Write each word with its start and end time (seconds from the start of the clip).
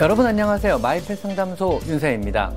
여러분 0.00 0.24
안녕하세요. 0.24 0.78
마이펫 0.78 1.18
상담소 1.18 1.80
윤세입니다. 1.86 2.50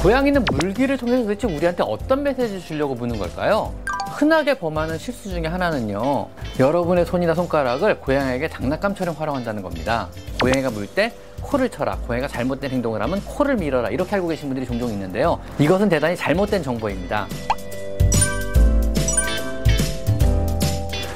고양이는 0.00 0.44
물기를 0.44 0.96
통해서 0.96 1.22
도대체 1.22 1.48
우리한테 1.48 1.82
어떤 1.84 2.22
메시지를 2.22 2.60
주려고 2.60 2.94
무는 2.94 3.18
걸까요? 3.18 3.74
흔하게 4.12 4.54
범하는 4.54 4.96
실수 4.96 5.28
중에 5.28 5.46
하나는요. 5.46 6.28
여러분의 6.60 7.04
손이나 7.04 7.34
손가락을 7.34 7.98
고양이에게 7.98 8.48
장난감처럼 8.48 9.16
활용한다는 9.16 9.60
겁니다. 9.60 10.06
고양이가 10.40 10.70
물 10.70 10.86
때 10.86 11.12
코를 11.42 11.68
쳐라. 11.68 11.96
고양이가 12.06 12.28
잘못된 12.28 12.70
행동을 12.70 13.02
하면 13.02 13.20
코를 13.24 13.56
밀어라. 13.56 13.90
이렇게 13.90 14.14
알고 14.14 14.28
계신 14.28 14.48
분들이 14.48 14.64
종종 14.64 14.90
있는데요. 14.90 15.40
이것은 15.58 15.88
대단히 15.88 16.14
잘못된 16.14 16.62
정보입니다. 16.62 17.26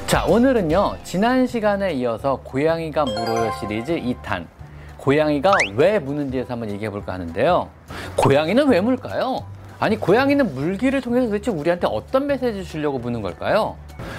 자, 0.08 0.24
오늘은요. 0.24 0.96
지난 1.04 1.46
시간에 1.46 1.92
이어서 1.92 2.40
고양이가 2.42 3.04
물어요 3.04 3.52
시리즈 3.60 3.94
2탄. 3.94 4.59
고양이가 5.00 5.52
왜 5.76 5.98
무는지에서 5.98 6.52
한번 6.52 6.70
얘기해 6.70 6.90
볼까 6.90 7.14
하는데요. 7.14 7.68
고양이는 8.16 8.68
왜 8.68 8.80
물까요? 8.82 9.38
아니, 9.78 9.96
고양이는 9.96 10.54
물기를 10.54 11.00
통해서 11.00 11.26
도대체 11.28 11.50
우리한테 11.50 11.86
어떤 11.90 12.26
메시지를 12.26 12.64
주려고 12.64 12.98
무는 12.98 13.22
걸까요? 13.22 13.76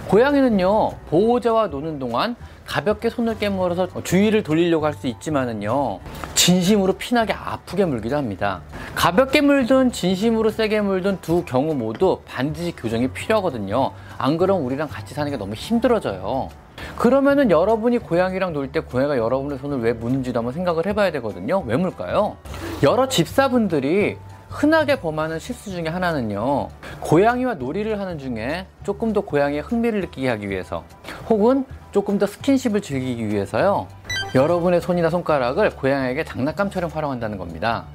고양이는요, 0.07 0.89
보호자와 1.09 1.67
노는 1.67 1.99
동안 1.99 2.35
가볍게 2.65 3.09
손을 3.11 3.37
깨물어서 3.37 3.89
주의를 4.03 4.41
돌리려고 4.41 4.87
할 4.87 4.95
수 4.95 5.05
있지만은요, 5.05 5.99
진심으로 6.33 6.93
피나게 6.93 7.33
아프게 7.33 7.85
물기도 7.85 8.17
합니다. 8.17 8.61
가볍게 8.95 9.41
물든 9.41 9.91
진심으로 9.91 10.49
세게 10.49 10.81
물든 10.81 11.19
두 11.21 11.45
경우 11.45 11.75
모두 11.75 12.21
반드시 12.25 12.71
교정이 12.75 13.09
필요하거든요. 13.09 13.91
안 14.17 14.37
그러면 14.37 14.63
우리랑 14.63 14.87
같이 14.87 15.13
사는 15.13 15.29
게 15.31 15.37
너무 15.37 15.53
힘들어져요. 15.53 16.49
그러면은 16.97 17.49
여러분이 17.51 17.99
고양이랑 17.99 18.53
놀 18.53 18.71
때 18.71 18.79
고양이가 18.79 19.17
여러분의 19.17 19.57
손을 19.57 19.79
왜 19.81 19.91
무는지도 19.93 20.39
한번 20.39 20.53
생각을 20.53 20.85
해봐야 20.85 21.11
되거든요. 21.13 21.61
왜 21.65 21.75
물까요? 21.75 22.37
여러 22.83 23.07
집사분들이 23.09 24.17
흔하게 24.49 24.99
범하는 24.99 25.39
실수 25.39 25.71
중에 25.71 25.87
하나는요. 25.87 26.67
고양이와 26.99 27.55
놀이를 27.55 27.99
하는 27.99 28.17
중에 28.17 28.67
조금 28.83 29.13
더 29.13 29.21
고양이의 29.21 29.61
흥미를 29.61 30.01
느끼게 30.01 30.29
하기 30.29 30.49
위해서 30.49 30.83
혹은 31.29 31.65
조금 31.91 32.17
더 32.17 32.27
스킨십을 32.27 32.81
즐기기 32.81 33.27
위해서요. 33.29 33.87
여러분의 34.35 34.79
손이나 34.81 35.09
손가락을 35.09 35.71
고양이에게 35.71 36.23
장난감처럼 36.23 36.91
활용한다는 36.93 37.37
겁니다. 37.37 37.85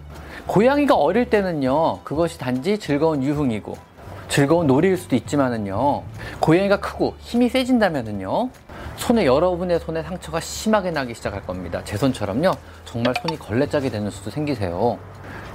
고양이가 0.46 0.94
어릴 0.94 1.30
때는요. 1.30 2.00
그것이 2.04 2.38
단지 2.38 2.78
즐거운 2.78 3.22
유흥이고 3.22 3.74
즐거운 4.28 4.66
놀이일 4.66 4.96
수도 4.96 5.16
있지만은요. 5.16 6.02
고양이가 6.40 6.80
크고 6.80 7.14
힘이 7.20 7.48
세진다면은요. 7.48 8.50
손에 8.96 9.26
여러분의 9.26 9.78
손에 9.80 10.02
상처가 10.02 10.40
심하게 10.40 10.90
나기 10.90 11.14
시작할 11.14 11.42
겁니다. 11.42 11.82
제 11.84 11.96
손처럼요. 11.96 12.52
정말 12.84 13.14
손이 13.20 13.38
걸레짝이 13.38 13.90
되는 13.90 14.10
수도 14.10 14.30
생기세요. 14.30 14.98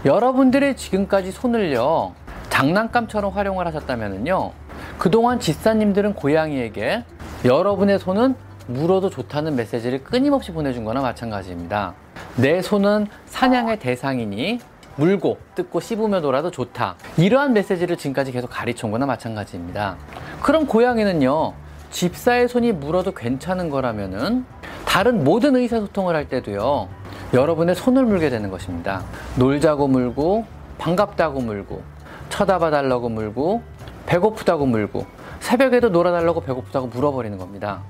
여러분들이 0.06 0.76
지금까지 0.76 1.32
손을요. 1.32 2.14
장난감처럼 2.50 3.34
활용을 3.34 3.66
하셨다면요. 3.68 4.52
그동안 4.98 5.40
집사님들은 5.40 6.14
고양이에게 6.14 7.04
여러분의 7.46 8.00
손은 8.00 8.36
물어도 8.68 9.10
좋다는 9.10 9.56
메시지를 9.56 10.04
끊임없이 10.04 10.52
보내준 10.52 10.86
거나 10.86 11.02
마찬가지입니다. 11.02 11.94
내 12.36 12.62
손은 12.62 13.08
사냥의 13.26 13.80
대상이니 13.80 14.60
물고 14.96 15.40
뜯고 15.56 15.80
씹으며 15.80 16.20
놀아도 16.20 16.52
좋다. 16.52 16.96
이러한 17.18 17.54
메시지를 17.54 17.98
지금까지 17.98 18.32
계속 18.32 18.50
가르쳐온 18.50 18.92
거나 18.92 19.06
마찬가지입니다. 19.06 19.98
그럼 20.42 20.68
고양이는요. 20.68 21.54
집사의 21.92 22.48
손이 22.48 22.72
물어도 22.72 23.12
괜찮은 23.12 23.70
거라면은 23.70 24.46
다른 24.86 25.24
모든 25.24 25.56
의사소통을 25.56 26.16
할 26.16 26.28
때도요. 26.28 26.88
여러분의 27.34 27.76
손을 27.76 28.06
물게 28.06 28.30
되는 28.30 28.50
것입니다. 28.50 29.04
놀자고 29.38 29.88
물고 29.88 30.46
반갑다고 30.78 31.42
물고 31.42 31.84
쳐다봐 32.30 32.72
달라고 32.72 33.10
물고 33.10 33.62
배고프다고 34.06 34.66
물고 34.66 35.06
새벽에도 35.40 35.90
놀아달라고 35.90 36.42
배고프다고 36.42 36.88
물어버리는 36.88 37.38
겁니다. 37.38 37.82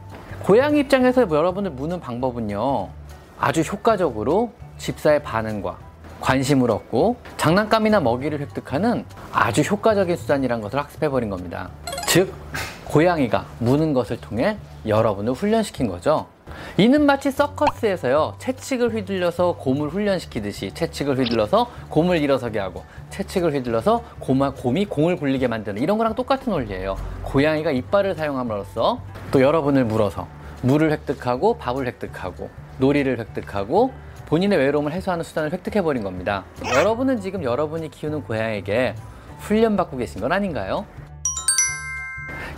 고양이 0.44 0.79
입장에서 0.79 1.29
여러분을 1.29 1.72
무는 1.72 2.00
방법은요. 2.00 2.89
아주 3.39 3.62
효과적으로 3.62 4.51
집사의 4.78 5.23
반응과 5.23 5.78
관심을 6.22 6.69
얻고 6.69 7.18
장난감이나 7.38 8.00
먹이를 8.00 8.39
획득하는 8.39 9.06
아주 9.31 9.62
효과적인 9.62 10.16
수단이란 10.16 10.62
것을 10.62 10.79
학습해버린 10.79 11.29
겁니다. 11.29 11.69
즉, 12.07 12.33
고양이가 12.91 13.46
무는 13.59 13.94
것을 13.94 14.19
통해 14.19 14.57
여러분을 14.85 15.31
훈련시킨 15.31 15.88
거죠. 15.88 16.25
이는 16.78 17.06
마치 17.06 17.31
서커스에서요, 17.31 18.35
채찍을 18.38 18.94
휘둘려서 18.94 19.53
곰을 19.53 19.88
훈련시키듯이 19.88 20.74
채찍을 20.74 21.18
휘둘러서 21.18 21.72
곰을 21.88 22.18
일어서게 22.18 22.59
하고 22.59 22.84
채찍을 23.09 23.53
휘둘러서 23.53 24.03
곰아, 24.19 24.51
곰이 24.51 24.85
공을 24.88 25.16
굴리게 25.16 25.47
만드는 25.47 25.81
이런 25.81 25.97
거랑 25.97 26.16
똑같은 26.16 26.51
원리예요. 26.51 26.97
고양이가 27.24 27.72
이빨을 27.72 28.16
사용함으로써 28.16 29.00
또 29.31 29.41
여러분을 29.41 29.85
물어서 29.85 30.28
물을 30.62 30.91
획득하고 30.91 31.59
밥을 31.59 31.88
획득하고 31.88 32.50
놀이를 32.78 33.19
획득하고 33.19 33.94
본인의 34.25 34.59
외로움을 34.59 34.91
해소하는 34.91 35.24
수단을 35.24 35.53
획득해 35.53 35.81
버린 35.81 36.03
겁니다. 36.03 36.44
여러분은 36.75 37.22
지금 37.22 37.41
여러분이 37.46 37.90
키우는 37.90 38.24
고양이에게 38.24 38.96
훈련받고 39.40 39.96
계신 39.96 40.19
건 40.19 40.34
아닌가요? 40.34 40.85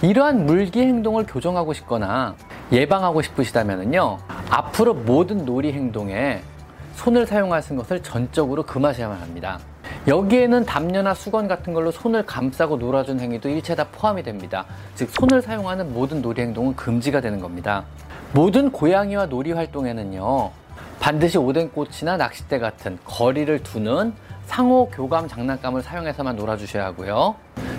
이러한 0.03 0.45
물기 0.45 0.81
행동을 0.81 1.25
교정하고 1.25 1.71
싶거나 1.71 2.35
예방하고 2.73 3.21
싶으시다면요. 3.21 4.17
앞으로 4.49 4.93
모든 4.93 5.45
놀이 5.45 5.71
행동에 5.71 6.41
손을 6.95 7.25
사용하시는 7.25 7.81
것을 7.81 8.03
전적으로 8.03 8.63
금하셔야만 8.63 9.21
합니다. 9.21 9.59
여기에는 10.05 10.65
담요나 10.65 11.13
수건 11.13 11.47
같은 11.47 11.73
걸로 11.73 11.89
손을 11.89 12.25
감싸고 12.25 12.75
놀아준 12.75 13.21
행위도 13.21 13.47
일체 13.47 13.75
다 13.75 13.85
포함이 13.93 14.23
됩니다. 14.23 14.65
즉, 14.95 15.09
손을 15.09 15.41
사용하는 15.41 15.93
모든 15.93 16.21
놀이 16.21 16.41
행동은 16.41 16.75
금지가 16.75 17.21
되는 17.21 17.39
겁니다. 17.39 17.85
모든 18.33 18.73
고양이와 18.73 19.27
놀이 19.27 19.53
활동에는요, 19.53 20.51
반드시 20.99 21.37
오뎅꽃이나 21.37 22.17
낚싯대 22.17 22.59
같은 22.59 22.99
거리를 23.05 23.63
두는 23.63 24.13
상호 24.47 24.89
교감 24.89 25.29
장난감을 25.29 25.81
사용해서만 25.81 26.35
놀아주셔야 26.35 26.83
하고요. 26.87 27.35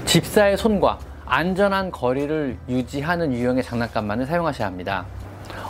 집사의 0.06 0.56
손과 0.56 0.98
안전한 1.26 1.90
거리를 1.90 2.56
유지하는 2.68 3.32
유형의 3.32 3.62
장난감만을 3.62 4.26
사용하셔야 4.26 4.66
합니다. 4.66 5.06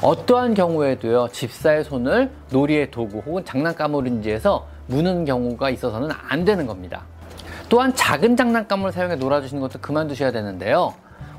어떠한 0.02 0.54
경우에도요, 0.54 1.28
집사의 1.28 1.84
손을 1.84 2.30
놀이의 2.50 2.90
도구 2.90 3.18
혹은 3.20 3.44
장난감으로 3.44 4.06
인지해서 4.06 4.66
무는 4.86 5.24
경우가 5.24 5.70
있어서는 5.70 6.10
안 6.28 6.44
되는 6.44 6.66
겁니다. 6.66 7.02
또한 7.68 7.94
작은 7.94 8.36
장난감을 8.36 8.92
사용해 8.92 9.16
놀아주시는 9.16 9.60
것도 9.60 9.80
그만두셔야 9.80 10.32
되는데요. 10.32 10.94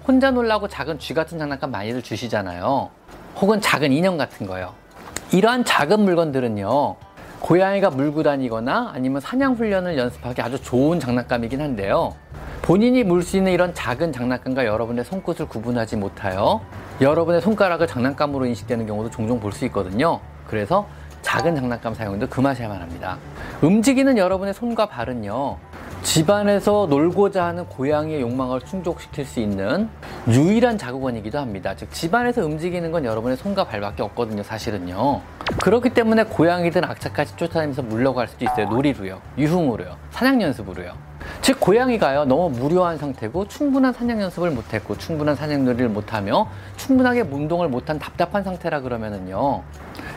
혼자 0.08 0.32
놀라고 0.32 0.68
작은 0.68 1.00
쥐 1.00 1.14
같은 1.14 1.38
장난감 1.38 1.72
많이들 1.72 2.02
주시잖아요. 2.02 2.90
혹은 3.38 3.62
작은 3.62 3.92
인형 3.92 4.18
같은 4.18 4.48
거요. 4.48 4.74
이러한 5.32 5.66
작은 5.66 6.00
물건들은요, 6.00 6.96
고양이가 7.40 7.92
물고 7.92 8.24
다니거나 8.24 8.92
아니면 8.94 9.22
사냥 9.22 9.54
훈련을 9.54 9.98
연습하기 9.98 10.42
아주 10.42 10.62
좋은 10.62 11.00
장난감이긴 11.00 11.62
한데요. 11.62 12.16
본인이 12.66 13.04
물 13.04 13.22
수 13.22 13.38
있는 13.38 13.52
이런 13.52 13.76
작은 13.76 14.12
장난감과 14.12 14.66
여러분의 14.66 15.06
손끝을 15.06 15.48
구분하지 15.48 15.98
못하여 15.98 16.62
여러분의 17.00 17.40
손가락을 17.42 17.86
장난감으로 17.86 18.48
인식되는 18.48 18.88
경우도 18.88 19.12
종종 19.12 19.40
볼 19.40 19.52
수 19.52 19.66
있거든요. 19.66 20.20
그래서 20.48 20.88
작은 21.22 21.56
장난감 21.56 21.94
사용도 21.94 22.28
금하셔야만 22.28 22.82
합니다. 22.82 23.18
움직이는 23.62 24.18
여러분의 24.18 24.56
손과 24.56 24.88
발은요. 24.88 25.58
집안에서 26.02 26.88
놀고자 26.90 27.46
하는 27.46 27.68
고양이의 27.68 28.22
욕망을 28.22 28.62
충족시킬 28.62 29.26
수 29.26 29.40
있는 29.40 29.88
유일한 30.28 30.80
자극원이기도 30.80 31.38
합니다. 31.38 31.76
즉, 31.76 31.92
집안에서 31.92 32.44
움직이는 32.46 32.92
건 32.92 33.06
여러분의 33.06 33.38
손과 33.38 33.66
발밖에 33.66 34.02
없거든요, 34.04 34.42
사실은요. 34.42 35.22
그렇기 35.62 35.92
때문에 35.92 36.24
고양이든 36.26 36.84
악착같이 36.84 37.36
쫓아다니면서 37.38 37.84
물러갈 37.84 38.28
수도 38.28 38.46
있어요. 38.46 38.68
놀이로요, 38.70 39.20
유흥으로요, 39.38 39.98
사냥 40.12 40.42
연습으로요. 40.42 40.94
즉 41.46 41.60
고양이가요 41.60 42.26
너무 42.26 42.50
무료한 42.50 42.98
상태고 42.98 43.48
충분한 43.48 43.94
사냥 43.94 44.20
연습을 44.20 44.50
못했고 44.50 44.98
충분한 44.98 45.36
사냥놀이를 45.36 45.90
못하며 45.90 46.50
충분하게 46.76 47.22
운동을 47.22 47.70
못한 47.70 48.00
답답한 48.00 48.44
상태라 48.44 48.82
그러면은요 48.82 49.62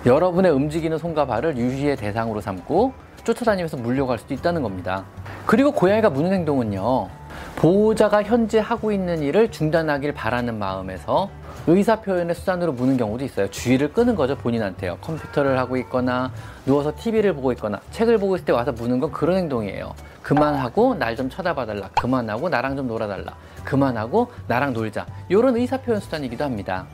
여러분의 0.06 0.50
움직이는 0.52 0.96
손과 0.96 1.26
발을 1.26 1.58
유희의 1.58 1.96
대상으로 1.96 2.40
삼고 2.40 2.94
쫓아다니면서 3.24 3.76
물려갈 3.76 4.18
수도 4.18 4.32
있다는 4.32 4.62
겁니다. 4.62 5.04
그리고 5.44 5.70
고양이가 5.72 6.08
무는 6.08 6.32
행동은요 6.32 7.10
보호자가 7.56 8.22
현재 8.22 8.58
하고 8.58 8.90
있는 8.90 9.20
일을 9.20 9.50
중단하길 9.50 10.14
바라는 10.14 10.58
마음에서 10.58 11.28
의사 11.66 11.96
표현의 11.96 12.34
수단으로 12.36 12.72
무는 12.72 12.96
경우도 12.96 13.22
있어요. 13.26 13.50
주의를 13.50 13.92
끄는 13.92 14.14
거죠, 14.14 14.34
본인한테요. 14.34 14.96
컴퓨터를 15.02 15.58
하고 15.58 15.76
있거나, 15.76 16.32
누워서 16.64 16.94
TV를 16.96 17.34
보고 17.34 17.52
있거나, 17.52 17.78
책을 17.90 18.16
보고 18.16 18.36
있을 18.36 18.46
때 18.46 18.52
와서 18.52 18.72
무는 18.72 19.00
건 19.00 19.12
그런 19.12 19.36
행동이에요. 19.36 19.92
그만하고 20.28 20.94
날 20.94 21.16
좀 21.16 21.30
쳐다봐달라. 21.30 21.88
그만하고 21.98 22.50
나랑 22.50 22.76
좀 22.76 22.86
놀아달라. 22.86 23.32
그만하고 23.64 24.30
나랑 24.46 24.74
놀자. 24.74 25.06
이런 25.30 25.56
의사 25.56 25.78
표현 25.78 26.00
수단이기도 26.00 26.44
합니다. 26.44 26.84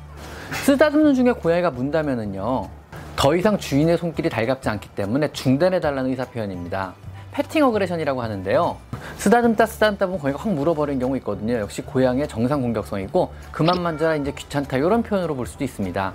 쓰다듬는 0.65 1.15
중에 1.15 1.33
고양이가 1.33 1.73
문다면은요. 1.73 2.69
더 3.17 3.35
이상 3.35 3.59
주인의 3.59 3.99
손길이 3.99 4.31
달갑지 4.31 4.69
않기 4.69 4.89
때문에 4.91 5.33
중단해달라는 5.33 6.11
의사 6.11 6.25
표현입니다. 6.27 6.95
패팅 7.33 7.65
어그레션이라고 7.65 8.23
하는데요. 8.23 8.77
쓰다듬다 9.17 9.67
쓰다듬다 9.67 10.07
보면 10.07 10.21
거기가 10.21 10.39
확 10.41 10.53
물어버리는 10.53 11.01
경우 11.01 11.17
있거든요. 11.17 11.55
역시 11.55 11.83
고양이의 11.83 12.29
정상 12.29 12.63
공격성이고 12.63 13.33
그만 13.51 13.83
만져라 13.83 14.15
이제 14.15 14.31
귀찮다 14.33 14.77
이런 14.77 15.03
표현으로 15.03 15.35
볼 15.35 15.49
수도 15.49 15.65
있습니다. 15.65 16.13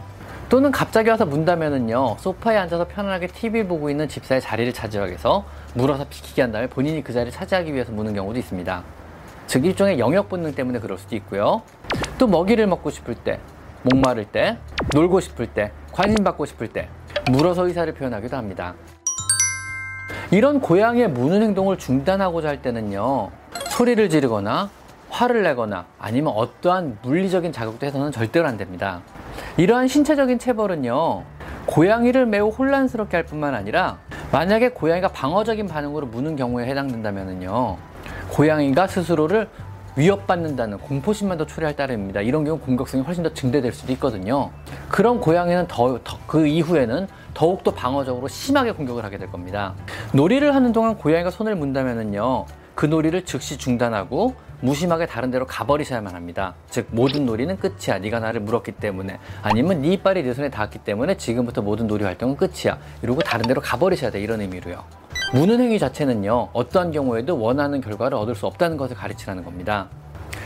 또는 0.49 0.71
갑자기 0.71 1.09
와서 1.09 1.27
문다면은요 1.27 2.17
소파에 2.19 2.57
앉아서 2.57 2.87
편안하게 2.87 3.27
TV 3.27 3.63
보고 3.65 3.89
있는 3.91 4.09
집사의 4.09 4.41
자리를 4.41 4.73
차지하기 4.73 5.11
위해서 5.11 5.45
물어서 5.75 6.05
비키게 6.09 6.41
한 6.41 6.51
다음에 6.51 6.67
본인이 6.67 7.03
그 7.03 7.13
자리를 7.13 7.31
차지하기 7.31 7.71
위해서 7.71 7.91
무는 7.91 8.15
경우도 8.15 8.39
있습니다. 8.39 8.83
즉 9.45 9.65
일종의 9.65 9.99
영역 9.99 10.27
본능 10.27 10.53
때문에 10.53 10.79
그럴 10.79 10.97
수도 10.97 11.15
있고요. 11.17 11.61
또 12.17 12.27
먹이를 12.27 12.67
먹고 12.67 12.89
싶을 12.89 13.15
때, 13.15 13.39
목마를 13.83 14.25
때, 14.25 14.57
놀고 14.93 15.19
싶을 15.21 15.47
때, 15.47 15.71
관심 15.91 16.23
받고 16.23 16.45
싶을 16.45 16.67
때 16.67 16.89
물어서 17.31 17.67
의사를 17.67 17.91
표현하기도 17.93 18.35
합니다. 18.35 18.73
이런 20.31 20.59
고양이의 20.59 21.09
무는 21.09 21.43
행동을 21.43 21.77
중단하고자 21.77 22.47
할 22.49 22.61
때는요 22.61 23.29
소리를 23.69 24.09
지르거나 24.09 24.69
화를 25.09 25.43
내거나 25.43 25.85
아니면 25.99 26.33
어떠한 26.35 26.99
물리적인 27.03 27.51
자극도 27.51 27.85
해서는 27.85 28.11
절대로 28.11 28.47
안 28.47 28.57
됩니다. 28.57 29.01
이러한 29.59 29.89
신체적인 29.89 30.39
체벌은요 30.39 31.23
고양이를 31.65 32.25
매우 32.25 32.47
혼란스럽게 32.47 33.17
할 33.17 33.25
뿐만 33.25 33.53
아니라 33.53 33.97
만약에 34.31 34.69
고양이가 34.69 35.09
방어적인 35.09 35.67
반응으로 35.67 36.07
무는 36.07 36.37
경우에 36.37 36.65
해당된다면요 36.65 37.75
고양이가 38.29 38.87
스스로를 38.87 39.49
위협받는다는 39.97 40.77
공포심만 40.77 41.37
더 41.37 41.45
초래할 41.45 41.75
따름입니다. 41.75 42.21
이런 42.21 42.45
경우 42.45 42.57
공격성이 42.57 43.03
훨씬 43.03 43.21
더 43.21 43.33
증대될 43.33 43.73
수도 43.73 43.91
있거든요. 43.93 44.51
그런 44.87 45.19
고양이는 45.19 45.67
더, 45.67 45.99
더, 46.05 46.17
그 46.25 46.47
이후에는 46.47 47.07
더욱더 47.33 47.71
방어적으로 47.71 48.29
심하게 48.29 48.71
공격을 48.71 49.03
하게 49.03 49.17
될 49.17 49.29
겁니다. 49.29 49.73
놀이를 50.13 50.55
하는 50.55 50.71
동안 50.71 50.95
고양이가 50.95 51.31
손을 51.31 51.55
문다면은요, 51.55 52.45
그 52.75 52.85
놀이를 52.85 53.25
즉시 53.25 53.57
중단하고 53.57 54.35
무심하게 54.61 55.05
다른 55.05 55.31
데로 55.31 55.45
가버리셔야만 55.45 56.13
합니다. 56.13 56.55
즉 56.69 56.87
모든 56.91 57.25
놀이는 57.25 57.57
끝이야. 57.57 57.99
네가 57.99 58.19
나를 58.19 58.41
물었기 58.41 58.73
때문에 58.73 59.19
아니면 59.41 59.81
네 59.81 59.89
이빨이 59.89 60.23
네 60.23 60.33
손에 60.33 60.49
닿았기 60.49 60.79
때문에 60.79 61.17
지금부터 61.17 61.61
모든 61.61 61.87
놀이 61.87 62.03
활동은 62.03 62.35
끝이야. 62.35 62.77
이러고 63.01 63.21
다른 63.21 63.47
데로 63.47 63.61
가버리셔야 63.61 64.11
돼. 64.11 64.19
이런 64.19 64.41
의미로요. 64.41 64.83
무는 65.31 65.59
행위 65.59 65.77
자체는요, 65.77 66.49
어떠한 66.53 66.91
경우에도 66.91 67.39
원하는 67.39 67.81
결과를 67.81 68.17
얻을 68.17 68.33
수 68.33 68.47
없다는 68.47 68.77
것을 68.77 68.95
가르치라는 68.95 69.43
겁니다. 69.43 69.87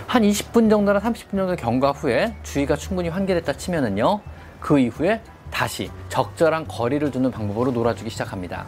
한 0.07 0.24
20분 0.24 0.69
정도나 0.69 1.00
30분 1.00 1.31
정도 1.31 1.56
경과 1.56 1.92
후에 1.92 2.36
주의가 2.44 2.75
충분히 2.75 3.07
환기됐다 3.07 3.54
치면은요, 3.54 4.19
그 4.59 4.80
이후에 4.80 5.21
다시 5.50 5.89
적절한 6.09 6.68
거리를 6.68 7.09
두는 7.12 7.31
방법으로 7.31 7.71
놀아주기 7.71 8.09
시작합니다. 8.09 8.66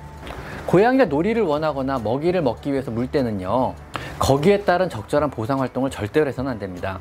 고양이가 0.68 1.06
놀이를 1.06 1.44
원하거나 1.44 2.00
먹이를 2.00 2.42
먹기 2.42 2.72
위해서 2.72 2.92
물 2.92 3.08
때는요, 3.08 3.76
거기에 4.20 4.62
따른 4.62 4.90
적절한 4.90 5.30
보상 5.30 5.60
활동을 5.62 5.90
절대로 5.90 6.28
해서는 6.28 6.52
안 6.52 6.60
됩니다. 6.60 7.00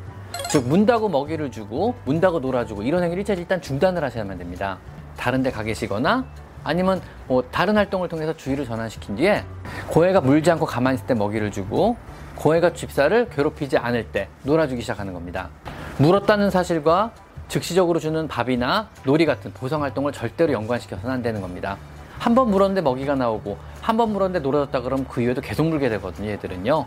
즉, 0.51 0.67
문다고 0.67 1.09
먹이를 1.09 1.51
주고, 1.51 1.95
문다고 2.05 2.41
놀아주고, 2.41 2.83
이런 2.83 3.03
행위를 3.03 3.25
일단 3.39 3.61
중단을 3.61 4.03
하셔야만 4.05 4.39
됩니다. 4.39 4.79
다른 5.17 5.43
데 5.43 5.51
가 5.51 5.63
계시거나, 5.63 6.25
아니면 6.65 7.01
뭐 7.29 7.43
다른 7.51 7.77
활동을 7.77 8.09
통해서 8.09 8.35
주의를 8.37 8.65
전환시킨 8.65 9.17
뒤에 9.17 9.45
고해가 9.89 10.23
물지 10.23 10.51
않고 10.51 10.65
가만히 10.67 10.97
있을 10.97 11.07
때 11.07 11.13
먹이를 11.15 11.51
주고 11.51 11.97
고해가 12.37 12.73
집사를 12.73 13.29
괴롭히지 13.29 13.77
않을 13.77 14.07
때 14.13 14.29
놀아주기 14.45 14.81
시작하는 14.81 15.13
겁니다. 15.13 15.51
물었다는 15.99 16.51
사실과 16.51 17.11
즉시적으로 17.49 18.01
주는 18.01 18.27
밥이나 18.29 18.89
놀이 19.05 19.27
같은 19.27 19.53
보상 19.53 19.83
활동을 19.83 20.13
절대로 20.13 20.55
연관시켜서는 20.55 21.15
안 21.15 21.23
되는 21.23 21.43
겁니다. 21.43 21.77
한 22.19 22.35
번 22.35 22.51
물었는데 22.51 22.81
먹이가 22.81 23.15
나오고 23.17 23.59
한 23.81 23.97
번 23.97 24.13
물었는데 24.13 24.41
놀아줬다 24.47 24.81
그러면 24.81 25.07
그 25.09 25.21
이후에도 25.21 25.41
계속 25.41 25.67
물게 25.67 25.89
되거든요, 25.91 26.31
얘들은요. 26.31 26.87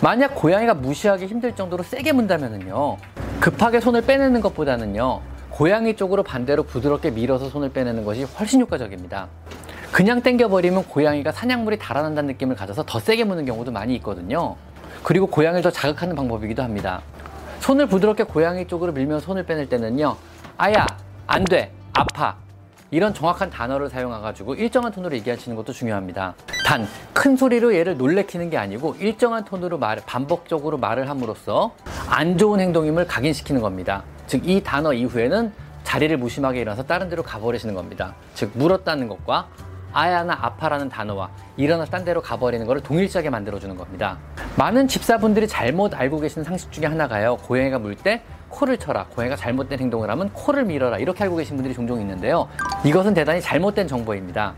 만약 0.00 0.34
고양이가 0.36 0.74
무시하기 0.74 1.26
힘들 1.26 1.54
정도로 1.56 1.82
세게 1.82 2.12
문다면은요. 2.12 2.96
급하게 3.40 3.80
손을 3.80 4.02
빼내는 4.02 4.40
것보다는요. 4.40 5.20
고양이 5.50 5.96
쪽으로 5.96 6.22
반대로 6.22 6.62
부드럽게 6.62 7.10
밀어서 7.10 7.48
손을 7.48 7.72
빼내는 7.72 8.04
것이 8.04 8.24
훨씬 8.24 8.60
효과적입니다. 8.60 9.26
그냥 9.90 10.20
땡겨버리면 10.22 10.84
고양이가 10.84 11.32
사냥물이 11.32 11.78
달아난다는 11.78 12.28
느낌을 12.28 12.54
가져서 12.54 12.84
더 12.84 13.00
세게 13.00 13.24
무는 13.24 13.44
경우도 13.44 13.72
많이 13.72 13.94
있거든요. 13.96 14.56
그리고 15.02 15.26
고양이를 15.26 15.62
더 15.62 15.70
자극하는 15.70 16.14
방법이기도 16.14 16.62
합니다. 16.62 17.00
손을 17.60 17.86
부드럽게 17.86 18.24
고양이 18.24 18.66
쪽으로 18.68 18.92
밀면 18.92 19.20
손을 19.20 19.44
빼낼 19.46 19.68
때는요. 19.68 20.16
아야, 20.58 20.86
안 21.26 21.44
돼, 21.44 21.72
아파. 21.92 22.36
이런 22.90 23.12
정확한 23.12 23.50
단어를 23.50 23.88
사용해가지고 23.90 24.54
일정한 24.54 24.92
톤으로 24.92 25.14
얘기하시는 25.16 25.56
것도 25.56 25.72
중요합니다. 25.72 26.34
단, 26.64 26.86
큰 27.12 27.36
소리로 27.36 27.74
얘를 27.74 27.96
놀래키는 27.96 28.50
게 28.50 28.58
아니고 28.58 28.96
일정한 28.98 29.44
톤으로 29.44 29.78
말, 29.78 30.00
반복적으로 30.06 30.78
말을 30.78 31.08
함으로써 31.08 31.72
안 32.08 32.38
좋은 32.38 32.60
행동임을 32.60 33.06
각인시키는 33.06 33.60
겁니다. 33.60 34.04
즉, 34.26 34.48
이 34.48 34.62
단어 34.62 34.92
이후에는 34.92 35.52
자리를 35.84 36.16
무심하게 36.16 36.60
일어나서 36.60 36.84
다른 36.84 37.08
데로 37.08 37.22
가버리시는 37.22 37.74
겁니다. 37.74 38.14
즉, 38.34 38.50
물었다는 38.54 39.08
것과 39.08 39.48
아야나 39.92 40.36
아파라는 40.42 40.88
단어와 40.88 41.30
일어나서 41.56 41.90
딴 41.90 42.04
데로 42.04 42.20
가버리는 42.20 42.66
것을 42.66 42.82
동일시하게 42.82 43.30
만들어주는 43.30 43.76
겁니다. 43.76 44.18
많은 44.56 44.88
집사분들이 44.88 45.48
잘못 45.48 45.94
알고 45.94 46.20
계시는 46.20 46.44
상식 46.44 46.70
중에 46.70 46.86
하나가요. 46.86 47.36
고양이가 47.38 47.78
물 47.78 47.96
때 47.96 48.22
코를 48.56 48.78
쳐라. 48.78 49.06
고양이가 49.14 49.36
잘못된 49.36 49.78
행동을 49.78 50.08
하면 50.10 50.30
코를 50.32 50.64
밀어라. 50.64 50.96
이렇게 50.96 51.24
알고 51.24 51.36
계신 51.36 51.56
분들이 51.56 51.74
종종 51.74 52.00
있는데요. 52.00 52.48
이것은 52.84 53.12
대단히 53.12 53.42
잘못된 53.42 53.86
정보입니다. 53.86 54.54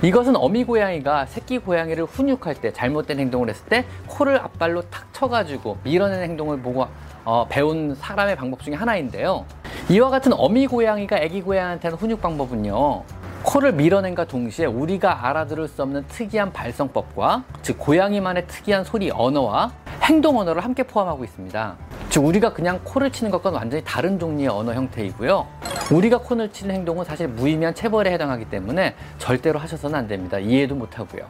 이것은 0.00 0.36
어미 0.36 0.64
고양이가 0.64 1.26
새끼 1.26 1.58
고양이를 1.58 2.04
훈육할 2.04 2.54
때 2.54 2.72
잘못된 2.72 3.20
행동을 3.20 3.50
했을 3.50 3.66
때 3.66 3.84
코를 4.06 4.38
앞발로 4.38 4.82
탁 4.88 5.12
쳐가지고 5.12 5.76
밀어내는 5.84 6.24
행동을 6.30 6.62
보고 6.62 6.86
어, 7.24 7.46
배운 7.46 7.94
사람의 7.94 8.36
방법 8.36 8.62
중에 8.62 8.74
하나인데요. 8.74 9.44
이와 9.90 10.08
같은 10.08 10.32
어미 10.32 10.66
고양이가 10.68 11.16
아기 11.16 11.42
고양이한테는 11.42 11.98
훈육 11.98 12.22
방법은요. 12.22 13.02
코를 13.42 13.72
밀어낸과 13.72 14.24
동시에 14.24 14.64
우리가 14.64 15.28
알아들을 15.28 15.68
수 15.68 15.82
없는 15.82 16.06
특이한 16.08 16.52
발성법과 16.52 17.44
즉 17.60 17.76
고양이만의 17.78 18.46
특이한 18.46 18.84
소리 18.84 19.10
언어와 19.10 19.72
행동 20.04 20.38
언어를 20.38 20.64
함께 20.64 20.82
포함하고 20.84 21.22
있습니다. 21.24 21.76
즉 22.12 22.26
우리가 22.26 22.52
그냥 22.52 22.78
코를 22.84 23.10
치는 23.10 23.30
것과는 23.30 23.56
완전히 23.56 23.82
다른 23.86 24.18
종류의 24.18 24.48
언어 24.48 24.74
형태이고요. 24.74 25.46
우리가 25.90 26.18
코를 26.18 26.50
치는 26.52 26.74
행동은 26.76 27.04
사실 27.04 27.28
무의미한 27.28 27.74
체벌에 27.74 28.12
해당하기 28.12 28.46
때문에 28.46 28.94
절대로 29.18 29.58
하셔서는 29.58 29.98
안 29.98 30.08
됩니다. 30.08 30.38
이해도 30.38 30.74
못 30.74 30.98
하고요. 30.98 31.24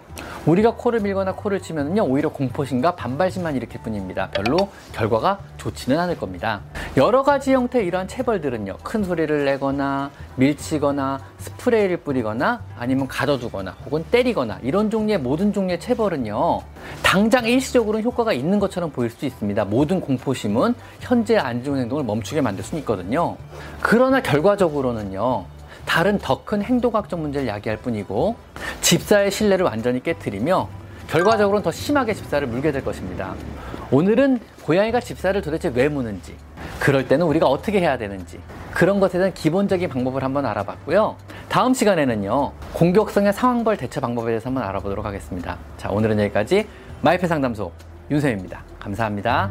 우리가 0.46 0.74
코를 0.74 1.00
밀거나 1.00 1.32
코를 1.32 1.60
치면요 1.60 2.04
오히려 2.04 2.28
공포심과 2.28 2.96
반발심만 2.96 3.56
일으킬 3.56 3.80
뿐입니다. 3.82 4.28
별로 4.30 4.68
결과가 4.92 5.38
좋지는 5.56 5.98
않을 5.98 6.18
겁니다. 6.18 6.60
여러 6.96 7.22
가지 7.22 7.52
형태의 7.52 7.86
이러한 7.86 8.08
체벌들은요 8.08 8.78
큰 8.82 9.04
소리를 9.04 9.44
내거나 9.44 10.10
밀치거나 10.36 11.20
스프레이를 11.38 11.98
뿌리거나 11.98 12.62
아니면 12.78 13.06
가둬두거나 13.08 13.76
혹은 13.84 14.04
때리거나 14.10 14.58
이런 14.62 14.90
종류의 14.90 15.18
모든 15.18 15.52
종류의 15.52 15.80
체벌은요 15.80 16.60
당장 17.02 17.46
일시적으로는 17.46 18.04
효과가 18.04 18.32
있는 18.32 18.58
것처럼 18.58 18.90
보일 18.90 19.10
수 19.10 19.24
있습니다. 19.26 19.64
모든 19.66 20.00
공포심은 20.00 20.74
현재 21.00 21.36
안 21.36 21.62
좋은 21.62 21.80
행동을 21.80 22.04
멈추게 22.04 22.40
만들 22.40 22.64
수는 22.64 22.80
있거든요. 22.80 23.36
그러나 23.80 24.20
결과 24.20 24.51
적으로는요 24.56 25.44
다른 25.84 26.18
더 26.18 26.44
큰 26.44 26.62
행동학적 26.62 27.20
문제를 27.20 27.48
야기할 27.48 27.78
뿐이고 27.78 28.36
집사의 28.80 29.30
신뢰를 29.30 29.64
완전히 29.64 30.02
깨뜨리며 30.02 30.68
결과적으로는 31.08 31.62
더 31.62 31.70
심하게 31.70 32.14
집사를 32.14 32.46
물게 32.46 32.72
될 32.72 32.84
것입니다. 32.84 33.34
오늘은 33.90 34.40
고양이가 34.64 35.00
집사를 35.00 35.40
도대체 35.42 35.70
왜 35.74 35.88
무는지, 35.88 36.34
그럴 36.80 37.06
때는 37.06 37.26
우리가 37.26 37.46
어떻게 37.46 37.80
해야 37.80 37.98
되는지, 37.98 38.40
그런 38.72 38.98
것에 39.00 39.18
대한 39.18 39.34
기본적인 39.34 39.90
방법을 39.90 40.24
한번 40.24 40.46
알아봤고요. 40.46 41.16
다음 41.50 41.74
시간에는요, 41.74 42.52
공격성의 42.72 43.34
상황벌 43.34 43.76
대처 43.76 44.00
방법에 44.00 44.28
대해서 44.28 44.48
한번 44.48 44.64
알아보도록 44.64 45.04
하겠습니다. 45.04 45.58
자, 45.76 45.90
오늘은 45.90 46.18
여기까지 46.20 46.66
마이페 47.02 47.26
상담소 47.26 47.70
윤쌤입니다. 48.10 48.64
감사합니다. 48.78 49.50